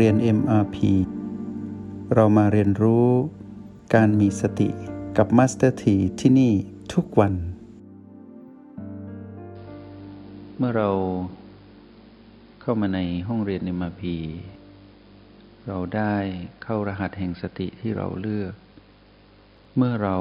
[0.00, 0.76] เรียน MRP
[2.14, 3.08] เรามาเรียนรู้
[3.94, 4.68] การมีสติ
[5.16, 6.52] กับ Master T ที่ที่นี่
[6.94, 7.34] ทุกวัน
[10.56, 10.90] เมื่อเรา
[12.60, 14.02] เข้ามาในห้องเรียน MRP
[15.66, 16.14] เราได้
[16.62, 18.54] เข้ารหัสแห่งสติที่เราเลือก
[19.76, 20.16] เมื่อเรา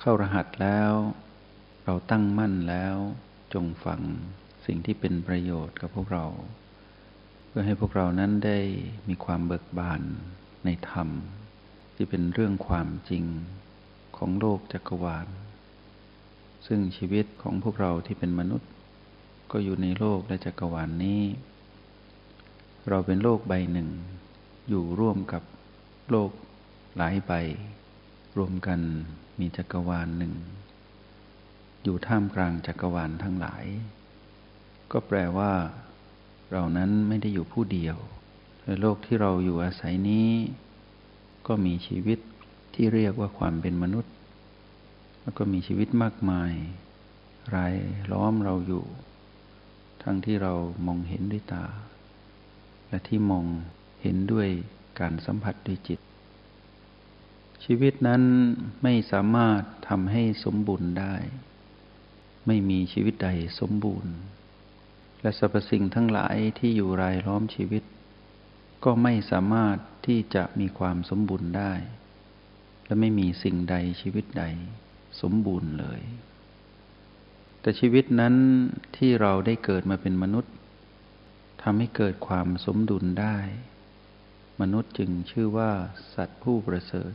[0.00, 0.92] เข้ารหัสแล้ว
[1.84, 2.96] เราตั้งมั่นแล้ว
[3.54, 4.00] จงฟัง
[4.66, 6.26] สิ่งที่เป็นประโยชน์กับพวกเรา
[7.52, 8.58] เพื่อให้พวกเรานั้นได้
[9.08, 10.02] มีความเบิกบาน
[10.64, 11.08] ในธรรม
[11.94, 13.24] ที่เป็นเรื่องความจริง
[14.16, 15.26] ของโลกจักรวาล
[16.66, 18.70] ซึ่งชีวิตของพวกเราที่เป็นมนุษย์
[19.50, 21.22] ก็อยู่ในโลกและจักรวาลนนี้
[22.88, 23.88] เราเป็นโลกใบหนึ่ง
[24.68, 25.42] อยู่ร่วมกับ
[26.10, 26.30] โลก
[26.96, 27.32] หลายใบ
[28.38, 28.80] รวมกัน
[29.40, 30.34] มีจักรวาลหนึ่ง
[31.82, 33.64] อยู่ท่ามกลางจักรวาลทั้งหลาย
[34.92, 35.52] ก็แปลว่า
[36.50, 37.96] เรานั้นไม่ได้อยู่ผู้เดียว
[38.64, 40.28] ในโลกที่เราอยู่อาศัยนี้
[41.46, 42.18] ก็มีชีวิต
[42.74, 44.12] ที่เรียกว่าความเป็นมนุษย์
[45.22, 46.52] แล้วก็มีชีวิตมากมาย
[47.54, 47.74] ราย
[48.12, 48.84] ล้อมเราอยู่
[50.02, 50.52] ทั้งที่เรา
[50.86, 51.66] มองเห็นด้วยตา
[52.88, 53.44] และที่มอง
[54.02, 54.48] เห็นด้วย
[55.00, 56.00] การสัมผัสด้วยจิต
[57.64, 58.22] ชีวิตนั้น
[58.82, 61.14] ไม่สามารถทำให้สมบูรณ์ได้
[62.46, 63.28] ไม่มีชีวิตใด
[63.60, 64.14] สมบูรณ์
[65.22, 67.82] และสรรพสิ่งทั้งหลายที่อยู่รายล้อมชีวิต
[68.84, 71.72] ก็ไม่สามารถที่จะมีความสมบูรณ์ได้
[72.86, 74.44] และไม่มีสิ่งใดชีวิตใด
[75.20, 76.00] สมบูรณ์เลย
[77.60, 78.34] แต่ชีวิตนั้น
[78.96, 80.54] ที่เราได้เกิดมาเป็นมนุษย์
[81.62, 83.38] ทำให้เกิดความสมดุลได้
[84.60, 85.72] มนุษย์จึงชื่อว่า
[86.14, 87.12] สัตว์ผู้ประเสริฐ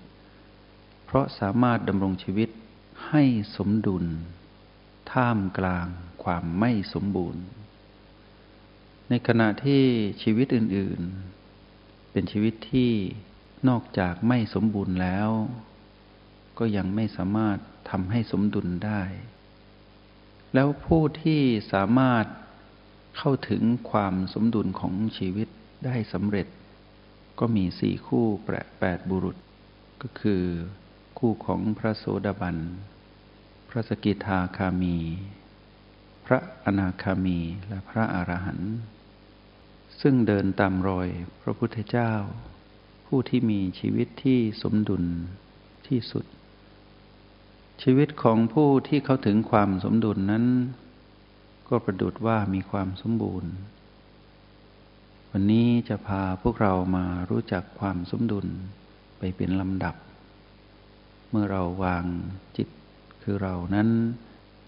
[1.06, 2.50] เพราะสามารถดำรงชีวิต
[3.10, 3.24] ให้
[3.58, 4.06] สมดุล
[5.12, 5.88] ท่ามกลาง
[6.24, 7.44] ความไม่สมบูรณ์
[9.10, 9.84] ในขณะที่
[10.22, 11.02] ชีวิตอื่น
[11.58, 12.92] ๆ เป็นชีวิตที่
[13.70, 15.30] นอกจากไม่สมบูรณ์แล้ว
[16.60, 17.58] ก็ยังไม่สามารถ
[17.90, 19.02] ทำให้สมดุลได้
[20.54, 21.42] แล้วผู้ที่
[21.74, 22.26] สามารถ
[23.18, 25.48] เข้าถึงความสมดุลของชีวิต
[25.86, 26.48] ได้สำเร็จ
[27.40, 29.38] ก็มีสี่คู่แปดแปดบุรุษ
[30.02, 30.44] ก็คือ
[31.18, 32.58] คู่ของพระโสดาบัน
[33.70, 34.98] พระสกิทาคามี
[36.26, 38.76] พระอนาคามีและพระอรหันต์
[40.02, 41.08] ซึ่งเดินตามรอย
[41.42, 42.14] พระพุทธเจ้า
[43.06, 45.04] ผู้ที่มีชีวิตที่สมดุล
[45.88, 46.26] ที่สุด
[47.82, 50.46] ชีวิตของผู้ที่เขาถึงความสมดุลนั้น
[51.70, 53.52] ก็ประดุดว่ามีความสมบูรณ์
[55.32, 58.48] วันนี้จะพาพวกเรามารู้จักความสมดุล
[59.18, 59.96] ไปเป็นลำดับ
[61.30, 62.06] เมื่อเราวาง
[62.58, 62.68] จิต
[63.22, 63.90] คือเรานั้น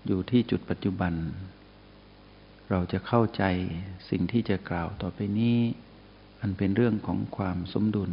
[0.08, 1.14] อยู่ที่จุดปัจจุบัน
[2.70, 3.44] เราจะเข้าใจ
[4.10, 5.58] สิ่งที่จะกล่าวต่อไปนี้
[6.42, 8.12] อันเป็นเรื่องของความสมดุล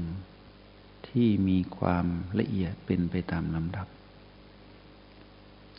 [1.09, 2.07] ที่มีความ
[2.39, 3.87] ละเอียดเป็นไปตามลำดับ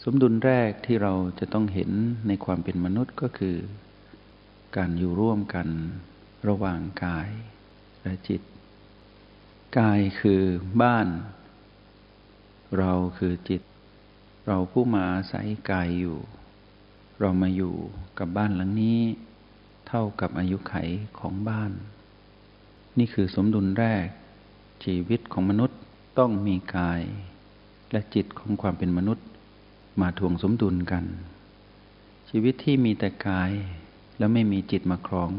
[0.03, 1.91] สมดุลแรกที่เราจะต้องเห็น
[2.27, 3.57] ในความเป็นมนุษย์ก็คือ
[4.77, 5.67] การอยู่ร่วมกัน
[6.47, 7.29] ระหว่างกาย
[8.03, 8.41] และจิต
[9.79, 10.41] กายคือ
[10.81, 11.07] บ้าน
[12.77, 13.61] เราคือจิต
[14.45, 16.17] เราผู้มาอาศัยกายอยู่
[17.19, 17.73] เรามาอยู่
[18.19, 18.99] กับบ้านหลังนี้
[19.87, 20.73] เท่ากับอายุไข
[21.19, 21.71] ของบ้าน
[22.97, 24.07] นี่คือสมดุลแรก
[24.83, 25.79] ชีวิตของมนุษย์
[26.19, 27.01] ต้องมีกาย
[27.91, 29.25] และจิตของความเป็นมนุษย์
[30.01, 31.05] มาทวงสมดุลกัน
[32.29, 33.51] ชีวิตที่มีแต่กาย
[34.17, 35.31] แล้วไม่มีจิตมาครอง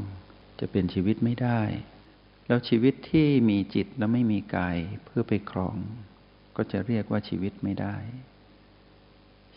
[0.61, 1.61] จะเป็นชีวิตไม่ได้
[2.47, 5.77] แล้วชีวิตที่มีจิตแล้วไม่มีกายเพื่อไปครอง
[6.57, 7.97] ก็จะเรียกว่าชีวิตไม่ได้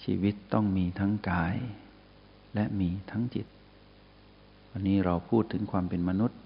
[0.03, 1.55] ชีวิตต้องมีทั้งกาย
[2.55, 3.47] และมีทั้งจิต
[4.71, 6.39] วันนี้เราพูดถึงความเป็นมนุษย์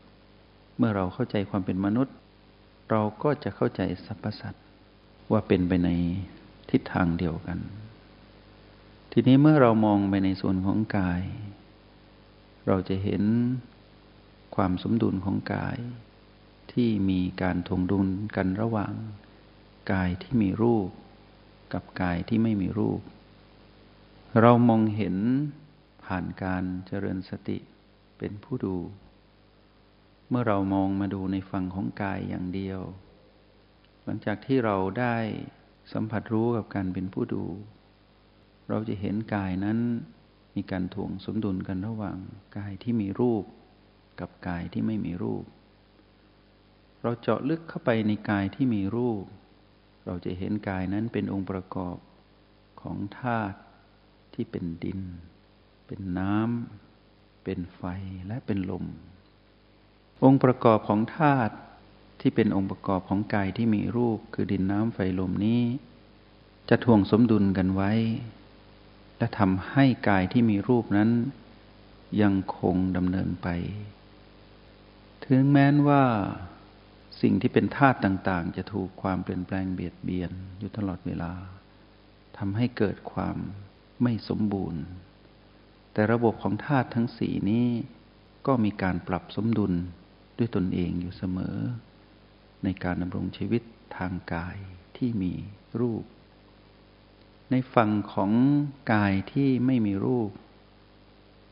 [0.78, 2.16] เมื่อเราเข้าใจความเป็นมนุษย์
[2.90, 4.64] เราก็จะเข้าใจสรรพสัตว์
[5.31, 5.90] ว่าเป็นไปใน
[6.69, 7.59] ทิศทางเดียวกัน
[9.11, 11.22] ทีนี้เมื่อเรามองไปในส่วนของกาย
[12.67, 13.23] เราจะเห็น
[14.56, 15.78] ความสมดุลของกาย
[16.72, 18.94] ที่มีการทวงดุลกันระหว่าง
[19.91, 20.90] กายที่มีรูป
[21.73, 22.99] กับกายที่ไม่มีรูป
[24.41, 25.16] เรามองเห็น
[26.03, 27.58] ผ่านการเจริญสติ
[28.18, 28.78] เป็นผู้ดู
[30.30, 32.82] เมื่อเรามองมาดูในฝั่งของกายอย่างเดียว
[34.03, 35.16] หลังจากที่เราได้
[35.94, 37.46] สัมผัสรู้กับการเป็นผู้ดู
[38.70, 39.80] เราจะเห็นกายนั้น
[40.56, 42.18] มีการถ่วงสมดุลกันระหว่าง
[42.58, 43.44] กายที่มีรูป
[44.20, 45.44] กับกายที่ไม่มีรูป
[47.02, 49.24] เราเจาะลึกเข้าไปในกายที่มีรูป
[50.06, 51.97] เราจะเห็นกายนั้นเป็นองค์ประกอบ
[52.82, 53.58] ของธาตุ
[54.34, 55.00] ที่เป็นดิน
[55.88, 57.84] เป็นน้ำ เป็นไฟ
[58.28, 58.85] และเป็นลม
[60.24, 61.56] องค์ประกอบของธาตุ
[62.22, 65.62] ที่เป็นองค์ประกอบของกายที่มีรูปคือดินน้ำไฟลมนี้
[66.70, 67.91] จะทวงสมดุลกันไว้
[69.18, 71.09] และทำให้กายที่มีรูปนั้น
[72.22, 73.47] ยังคงดำเนินไป
[75.26, 76.03] ถึงแม้นว่า
[77.22, 81.34] สิ่งที่เป็นธาตุต่างๆ จะถูกความเปลี่ยนแปลงเบียดเบียนอยู่ตลอดเวลา
[82.38, 83.38] ทำให้เกิดความ
[84.01, 84.81] ไม่สมบูรณ์
[85.93, 87.67] แต่ระบบของธาตุทั้งสี่นี้
[88.47, 89.73] ก็มีการปรับสมดุล
[90.37, 91.57] ด้วยตนเองอยู่เสมอ
[92.63, 93.63] ในการดำรงชีวิต
[93.97, 94.57] ทางกาย
[94.97, 95.34] ที่มี
[95.79, 96.03] รูป
[97.51, 98.31] ในฝั่งของ
[98.93, 100.31] กายที่ไม่มีรูป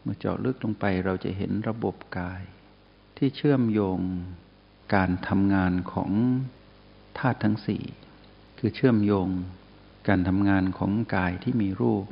[0.03, 2.44] เมื่อเจาะลึกลงไปเราจะเห็นระบบกาย
[3.17, 3.99] ที่เชื่อมโยง
[4.95, 6.11] การทำงานของ
[7.17, 7.83] ธาตุทั้งสี่
[8.57, 9.27] คือเชื่อมโยง
[10.07, 12.05] การทำงานของกายที่มีรูป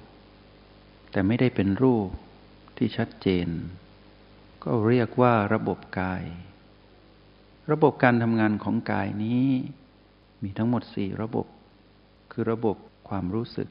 [1.12, 2.10] แต่ไม่ได้เป็นรูป
[2.78, 3.48] ที่ชัดเจน
[4.64, 6.24] ก็เรียกว่าระบบกาย
[7.72, 9.46] ระบบการทำงานของกายนี้
[10.44, 11.46] มีทั้งหมดสี่ระบบ
[12.32, 12.76] คือระบบ
[13.10, 13.68] ความรู้สึก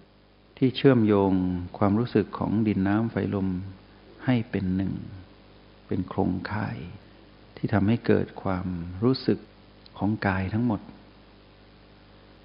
[0.58, 1.32] ที่เชื่อมโยง
[1.79, 3.49] ความรู้สึกของดินน้ำไฟลม
[4.25, 4.93] ให้เป็นหนึ่ง
[5.87, 6.79] เป็นโครงข่าย
[7.56, 8.67] ที่ทำให้เกิดความ
[9.02, 9.38] รู้สึก
[9.99, 10.81] ของกายทั้งหมด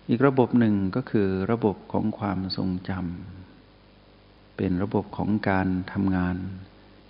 [0.10, 3.43] อีกระบบหนึ่งก็คือระบบของความทรงจำ
[4.58, 6.36] เป็นระบบของการทำงาน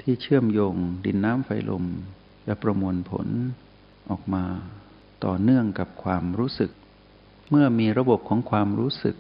[0.01, 0.75] ที่เชื่อมโยง
[1.05, 1.85] ดินน้ำไฟลม
[2.45, 3.27] และประมวลผล
[4.09, 4.45] ออกมา
[5.25, 6.71] ต่อเนื่องกับความรู้สึก
[7.49, 9.15] เมื่อมีระบบของความรู้สึก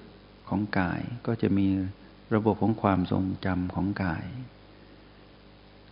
[0.49, 1.67] ของกาย ก็จะมี
[2.35, 4.25] ระบบของความทรงจำของกาย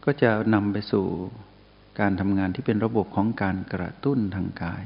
[0.05, 1.07] ก็จะนำไปสู่
[1.99, 4.85] การทำงานที่เป็นระบบของการกระตุ้นทางกาย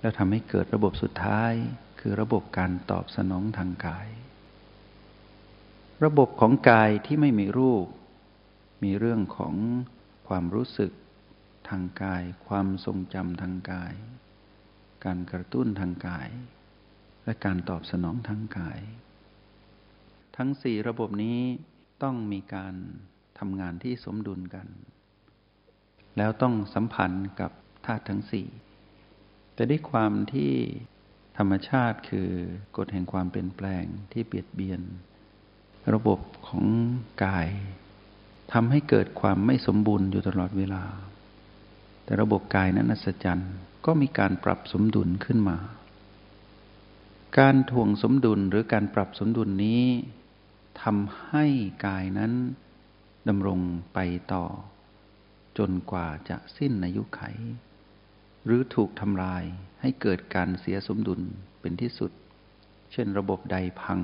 [0.00, 1.52] แล้วทำให้เกิดระบบสุดท้าย
[2.00, 4.08] คือระบบการตอบสนองทางกาย
[6.04, 7.86] ระบบของกายที่ไม่มีรูป
[8.84, 9.54] มีเรื่องของ
[10.28, 10.92] ความรู้สึก
[11.68, 13.94] ทางกาย ความทรงจำทางกาย
[15.04, 16.28] การกระตุ้นทางกาย
[17.24, 18.80] และการตอบสนองทางกาย
[20.36, 21.38] ทั้งสี่ระบบนี้
[22.02, 22.74] ต้องมีการ
[23.38, 24.68] ทำงานที่สมดุลกัน
[26.16, 27.52] แล้วต้องสัมพันธ์กับ
[27.86, 28.48] ธาตุทั้งสี่
[29.54, 30.52] แต่ด้วยความที่
[31.38, 32.30] ธรรมชาติคือ
[32.76, 34.82] กฎแห่งความเปลี่ยนแปลงที่เบียดเบียน
[35.94, 36.64] ระบบของ
[37.24, 37.48] กาย
[38.52, 40.84] ทำให้เกิดความไม่สมบูรณ์อยู่ตลอดเวลา
[42.04, 43.52] แต่ระบบกายนั้นอัศจรรย์
[43.86, 45.58] ก็มีการปรับสมดุลขึ้นมา
[47.38, 49.84] การทวงสมดุลหรือการปรับสมดุลนี้
[50.82, 51.44] ทำให้
[51.86, 52.32] กายนั้น
[53.28, 53.60] ดำรง
[53.94, 53.98] ไป
[54.32, 54.44] ต่อ
[55.58, 57.22] จนกว่าจะสิ้นอายุไข
[58.44, 59.44] หรือถูกทำลาย
[59.80, 61.20] ให้เกิดการเสียสมดุล
[61.60, 62.12] เป็นที่สุด
[62.92, 64.00] เช่นระบบใดพัง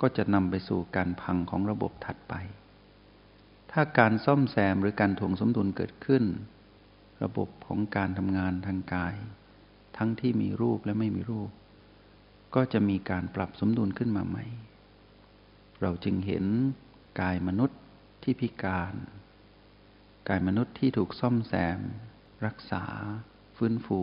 [0.00, 2.34] ก็จะนำไปสู่การพังของระบบถัดไป
[3.72, 6.24] ถ้าการซ่อมแซมหรือการถ่วงสมดุลเกิดขึ้น
[7.22, 9.14] ระบบของการทำงานทางกาย
[9.96, 11.50] ทั้งที่มีรูปและไม่มีรูป
[12.54, 14.44] ก็จะมีการปรับสมดุลขึ้นมาใหม่
[15.80, 16.44] เราจึงเห็น
[17.20, 17.80] กายมนุษย์
[18.22, 18.94] ที่พิการ
[20.28, 21.80] กายมนุษย์ที่ถูกซ่อมแซม
[22.46, 22.84] รักษา
[23.56, 24.00] ฟื้นฟู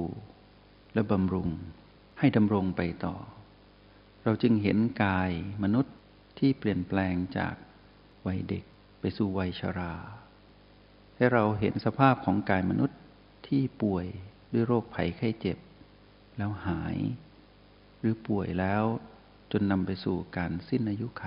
[0.94, 1.49] และบำรุง
[2.19, 3.15] ให้ดำรงไปต่อ
[4.29, 5.31] เราจึงเห็นกาย
[5.63, 5.95] มนุษย์
[6.40, 7.56] ที่เปลี่ยนแปลงจาก
[8.25, 8.63] วัยเด็ก
[8.99, 9.94] ไปสู่วัยชรา
[11.16, 12.99] ให้เราเห็นสภาพของกายมนุษย์
[13.47, 14.06] ที่ป่วย
[14.54, 15.57] ด้วยโรคภัยไข้เจ็บ
[16.37, 16.97] แล้วหาย
[17.99, 18.83] หรือป่วยแล้ว
[19.51, 21.25] จนนำไปสู่การสิ้นอายุไข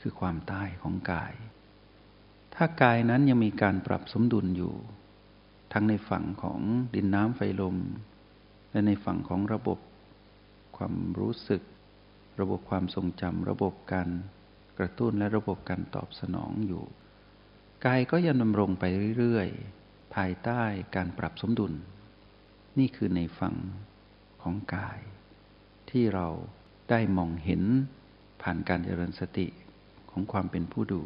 [0.00, 1.34] คือความตายของกาย
[2.54, 4.74] ถ้ากายนั้นยังมีการปรับสมดุลอยู่
[5.72, 6.60] ทั้งในฝั่งของ
[6.94, 7.76] ดินน้ำไฟลม
[8.70, 9.78] และในฝั่งของระบบ
[10.76, 11.62] ความรู้สึก
[12.40, 14.08] ระบบความทรงจำระบบการ
[14.78, 16.84] กระตุ้นและระบบการตอบสนองอยู่
[17.84, 18.84] กายก็ยังดำรงไป
[19.18, 20.62] เรื่อยๆ ภายใต้
[20.96, 21.72] การปรับสมดุล
[22.78, 23.54] นี่คือในฝั่ง
[24.42, 25.00] ของกาย
[25.90, 26.28] ที่เรา
[26.90, 27.62] ได้มองเห็น
[28.42, 29.46] ผ่านการเจริญสติ
[30.10, 31.02] ของความเป็นผู้ดู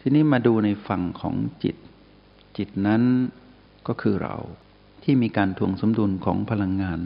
[0.00, 1.76] ทีนี้มาดูในฝั่งของจิต
[2.56, 3.02] จิตนั้น
[3.88, 4.36] ก็คือเรา
[5.02, 7.00] ที่มีการทวงสมดุลของพลังงาน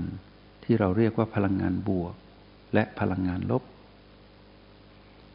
[0.64, 2.14] ที่เราเรียกว่าพลังงานบวก
[2.75, 3.62] และพลังงานลบ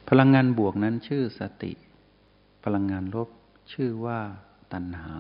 [0.10, 1.74] พลังงานบวกนั้นชื่อสติ
[2.64, 3.30] พลังงานลบ
[3.72, 4.20] ชื่อว่า
[4.74, 5.16] ตัณหา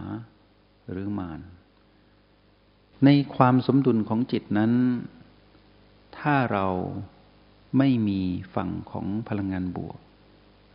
[0.92, 1.42] หรือมาน
[3.06, 4.74] ในความสมดุลของจิตนั้น
[6.18, 6.68] ถ้าเรา
[7.78, 8.22] ไม่มี
[8.56, 9.98] ฝั่งของพลังงานบวก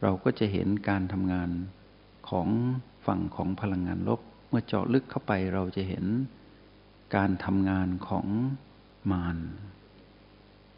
[0.02, 1.50] เราก็จะเห็นการทำงาน
[2.28, 2.48] ของ
[3.06, 6.04] ฝั่งของพลังงานลบ เมื่อเจาะลึกเข้าไปเราจะเห็น
[7.16, 8.26] การทำงานของ
[9.12, 9.38] มาร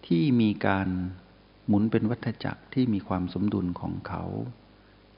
[0.07, 0.89] ที่มีการ
[1.67, 4.25] หมุนเป็นวัฏจักรที่มีความสมดุลของเขา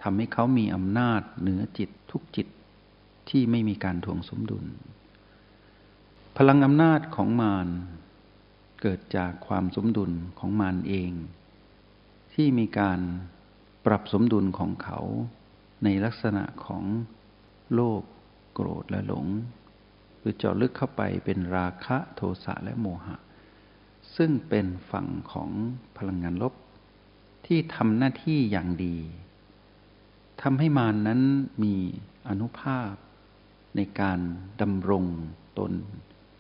[0.02, 2.49] ทำให้เขามีอำนาจเหนือจิตทุกจิต
[3.30, 4.64] ที่ไม่มีการทวงสมดุล
[6.37, 7.68] พลังอำนาจของมาร
[8.80, 11.12] เกิดจากความสมดุลของมารเอง
[12.35, 13.00] ที่มีการ
[13.87, 15.00] ปรับสมดุลของเขา
[15.85, 16.85] ในลักษณะของ
[17.75, 18.02] โลภ
[18.52, 19.26] โกรธและหลง
[20.18, 23.16] หรือเจาะลึกเข้าไปเป็นราคะโทสะและโมหะ
[24.17, 25.50] ซึ่งเป็นฝั่งของ
[25.97, 26.55] พลังงานลบ
[27.47, 28.97] ที่ทำหน้าที่อย่างดี
[30.43, 31.21] ทำให้มานนั้น
[31.62, 31.75] มี
[32.29, 32.93] อนุภาพ
[33.77, 34.19] ในการ
[34.61, 35.05] ดำรง
[35.59, 35.73] ตน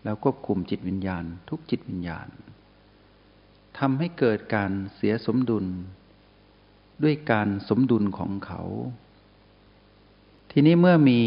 [0.04, 2.28] แล้วควบคุมจิตวิญญาณ ทุกจิตวิญญาณ
[3.78, 5.66] ทำให้เกิดการเสียสมดุล
[7.02, 8.62] ด้วยการสมดุลของเขา
[10.50, 11.20] ทีนี้เมื่อมี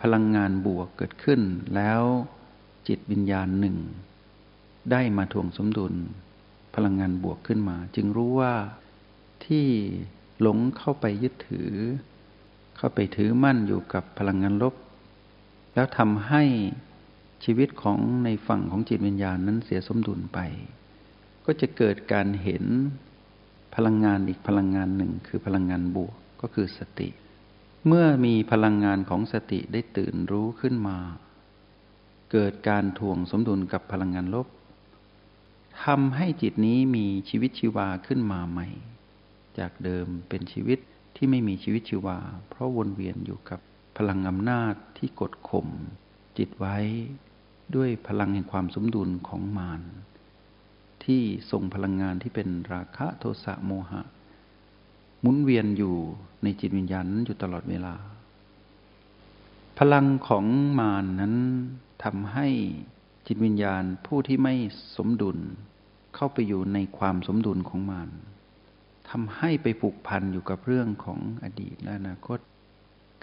[0.00, 1.40] พลังงานบวกเกิดขึ้น
[1.76, 2.02] แล้ว
[2.88, 3.76] จิตวิญญาณหนึ่ง
[4.90, 5.94] ได้มาทวงสมดุล
[6.74, 8.54] พลังงานบวกขึ้นมา จึงรู้ว่า
[9.44, 9.66] ที่
[10.40, 11.72] หลงเข้าไปยึดถือ
[12.76, 14.74] เข้าไปถือมั่นอยู่กับพลังงานลบ
[15.74, 16.42] แล้วทำให้
[17.44, 20.38] ชีวิตของในฝั่งของจิตวิญญาณนั้นเสียสมดุลไป
[21.46, 22.64] ก็จะเกิดการเห็น
[23.74, 27.08] พลังงานอีกพลังงานหนึ่งคือพลังงานบวกก็คือสติ
[27.86, 30.98] เมื่อมีพลังงานของสติได้ตื่นรู้ขึ้นมา
[32.32, 34.46] เกิดการทวงสมดุลกับพลังงานลบ
[35.84, 38.68] ทำให้จิตนี้มีชีวิตชีวาขึ้นมาใหม่
[39.58, 40.78] จากเดิมเป็นชีวิต
[41.16, 42.18] ที่ไม่มีชีวิตชีวา
[42.48, 43.60] เพราะวนเวียนอยู่กับ
[43.96, 45.68] พลังอำนาจที่กดข่ม
[46.38, 46.76] จิตไว้
[47.74, 49.82] ด้วยพลังแห่งความสมดุลของมาร
[51.04, 54.02] ที่ส่งพลังงานที่เป็นราคะโทสะโมหะ
[55.20, 55.94] หมุนเวียนอยู่
[56.42, 57.94] ในจิตวิญญาณอยู่ตลอดเวลา
[59.78, 60.44] พลังของ
[60.78, 61.34] มารนนั้น
[62.04, 62.48] ทำให้
[63.26, 64.54] จิตวิญญาณผู้ที่ไม่
[64.96, 65.38] สมดุล
[66.14, 68.10] เข้าไปอยู่ในความสมดุลของมาร
[69.10, 72.38] ทำให้ไปผูกพันอยู่กับเรื่องของอดีตและอนาคต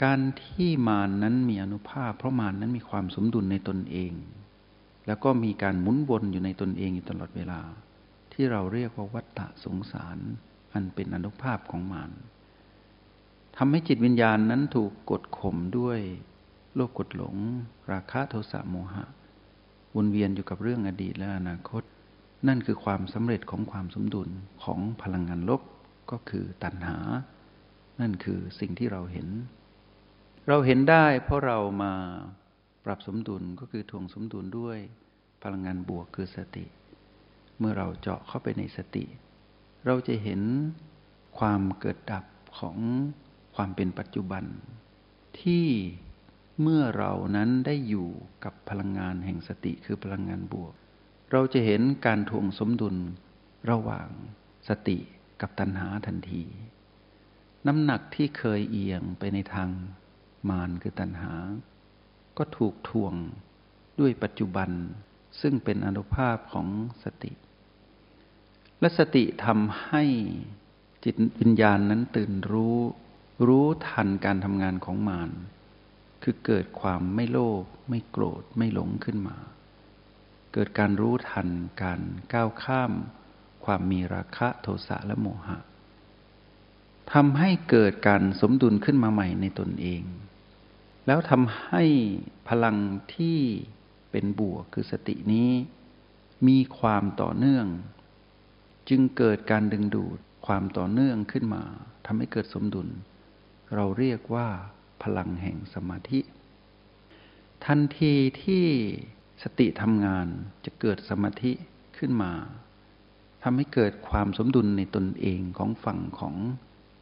[0.04, 4.14] การที่มานนั้นมีอนุภาพ เพราะมานนั้นมีความสมดุลในตนเอง
[5.08, 7.62] แล้วก็มีการหมุนวนอยู่ในตนเองอยู่ตลอดเวลา
[8.32, 10.18] ที่เราเรียกว่าวัฏฏะสงสาร
[10.74, 12.12] อันเป็นอนุภาพของมาน
[13.58, 16.00] ทำให้จิตวิญญาณนั้นถูกกดข่มด้วย
[16.76, 17.36] โลกกดหลง
[17.92, 19.06] ราคะโทสะโมหะ
[19.96, 21.84] วนเวียนอยู่กับเรื่องอดีตและอนาคต
[22.48, 24.30] นั่นคือความสำเร็จของความสมดุล
[24.64, 25.62] ของพลังงานลบ
[26.12, 26.98] ก็คือตัณหา
[28.02, 29.28] นั่นคือสิ่งที่เราเห็น
[30.48, 31.94] เราเห็นได้เพราะเรามา
[32.86, 34.78] ปรับสมดุลก็คือทวงสมดุลด้วย
[35.44, 36.66] พลังงานบวกคือสติ
[37.60, 39.06] เมื่อเราเจาะเข้าไปในสติ
[39.86, 40.42] เราจะเห็น
[41.38, 42.26] ความเกิดดับ
[42.60, 42.78] ของ
[43.56, 44.44] ความเป็นปัจจุบัน
[45.42, 45.66] ที่
[46.62, 48.10] เมื่อเรานั้นได้อยู่
[48.44, 50.74] กับพลังงานแห่งสติคือพลังงานบวก
[51.32, 52.96] เราจะเห็นการทวงสมดุล
[53.70, 54.10] ระหว่าง
[54.68, 54.98] สติ
[55.42, 56.44] กับตัณหาทันที
[57.68, 59.70] น้ำหนักที่เคยเอียงไปในทาง
[60.50, 61.34] มารคือตัณหา
[62.38, 63.14] ก็ถูกทวง
[64.00, 64.70] ด้วยปัจจุบัน
[65.42, 66.68] ซึ่งเป็นอนุภาพของ
[67.04, 67.32] สติ
[68.80, 70.04] และสติทำให้
[71.04, 72.78] จิตวิญญาณนั้นตื่นรู้
[73.48, 75.30] รู้ทันการทำงานของมาร
[76.24, 79.38] คือเกิดความไม่โลภไม่โกรธไม่หลงขึ้นมา
[80.54, 81.50] เกิดการรู้ทัน
[81.82, 82.02] การ
[82.34, 82.92] ก้าวข้าม
[83.66, 85.60] ความมีราคะโทสะและโมหะ
[87.14, 90.04] ทำให้เกิดการสมดุลขึ้นมาใหม่ในตนเอง
[91.08, 91.84] แล้วทำให้
[92.48, 92.78] พลัง
[93.16, 93.40] ที่
[94.12, 95.52] เป็นบวกคือสตินี้
[96.48, 97.68] มีความต่อเนื่อง
[98.90, 101.64] จึงเกิดการดึงดูดความต่อเนื่องขึ้นมา
[102.06, 102.88] ทำให้เกิดสมดุล
[103.76, 104.48] เราเรียกว่า
[105.04, 106.20] พลังแห่งสมาธิ
[107.66, 108.66] ทันทีที่
[109.44, 110.28] สติทำงาน
[110.66, 111.52] จะเกิดสมาธิ
[111.98, 112.34] ขึ้นมา
[113.44, 116.36] ทำให้เกิดความสมดุลในตนเองของฝั่งของ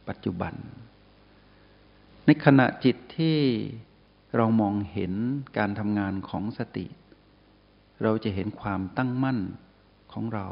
[0.08, 0.54] ปัจจุบัน
[2.26, 3.38] ในขณะจิตที่
[4.36, 5.12] เรามองเห็น
[5.58, 6.86] การทำงานของสติ
[8.02, 9.38] เราจะเห็นความตั้งมั่น
[10.12, 10.48] ของเรา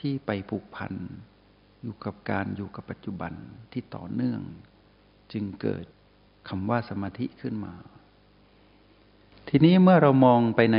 [0.00, 0.92] ที่ไปผูกพัน
[1.82, 3.32] อยู่กับการอยู่กับปัจจุบัน
[3.72, 4.40] ที่ต่อเนื่อง
[5.32, 5.84] จึงเกิด
[6.48, 7.74] คำว่าสมาธิขึ้นมา
[9.48, 10.78] ทีนี้เมื่อเรามองไปใน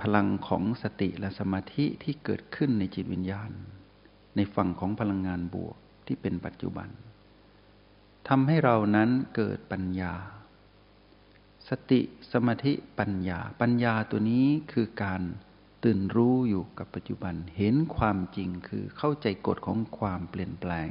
[0.00, 3.50] พลังของสติและสมาธิที่เกิดขึ้นในจิตวิญญาณ
[4.36, 5.76] ในฝั่งของพลังงานบวก
[6.06, 6.88] ที่เป็นปัจจุบัน
[8.28, 10.14] ทำให้เรานั้นเกิดปัญญา
[11.68, 12.00] สติ
[12.32, 15.22] สมาธิปัญญา ปัญญาตัวนี้คือการ
[15.84, 20.90] ตื่นรู้อยู่กับปัจจุบัน เห็นความจริงคือเข้าใจกฎของความเปลี่ยนแปลง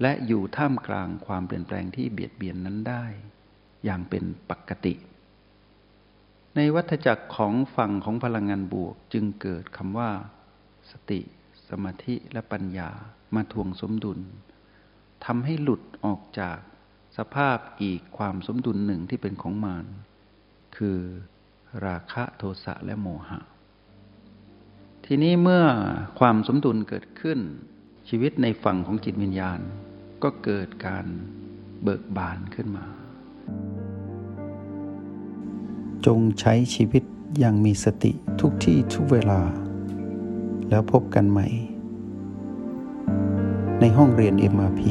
[0.00, 3.04] และอยู่ท่ามกลางความเปลี่ยนแปลงที่เบียดเบียนนั้นได้
[3.84, 4.94] อย่างเป็นปกติ
[6.56, 10.10] ในวัฏจักรของฝั่งของพลังงานบวกจึงเกิดคำว่า
[10.90, 11.20] สติ
[11.68, 12.90] สมาธิและปัญญา
[13.34, 14.20] มาทวงสมดุล
[15.24, 16.58] ทำให้หลุดออกจาก
[17.16, 19.86] สภาพอีกความสมดุลหนึ่งที่เป็นของมาร
[20.76, 20.98] คือ
[21.86, 23.40] ราคะโทสะและโมหะ
[25.06, 25.64] ทีนี้เมื่อ
[26.20, 27.38] ความสมดุลเกิดขึ้น
[28.08, 29.60] ชีวิตในฝั่งของจิตวิญญาณ
[30.22, 31.06] ก็เกิดการ
[31.82, 32.86] เบิกบานขึ้นมา
[36.06, 37.02] จงใช้ชีวิต
[37.38, 39.40] อย่างมีสติทุกที่ทุกเวลา
[40.70, 41.46] แล้วพบกันใหม่
[43.80, 44.82] ในห้องเรียน MRP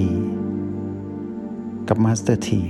[1.88, 2.62] กับ Master ที